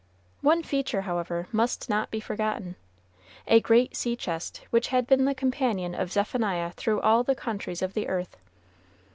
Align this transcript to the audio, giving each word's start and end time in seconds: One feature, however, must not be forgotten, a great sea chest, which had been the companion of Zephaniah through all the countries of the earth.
One 0.41 0.63
feature, 0.63 1.01
however, 1.01 1.47
must 1.51 1.87
not 1.87 2.09
be 2.09 2.19
forgotten, 2.19 2.75
a 3.47 3.59
great 3.61 3.95
sea 3.95 4.15
chest, 4.15 4.61
which 4.71 4.87
had 4.87 5.05
been 5.05 5.25
the 5.25 5.35
companion 5.35 5.93
of 5.93 6.11
Zephaniah 6.11 6.71
through 6.71 7.01
all 7.01 7.21
the 7.21 7.35
countries 7.35 7.83
of 7.83 7.93
the 7.93 8.07
earth. 8.07 8.35